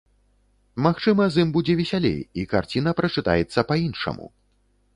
[0.85, 4.25] Магчыма, з ім будзе весялей, і карціна прачытаецца па-іншаму.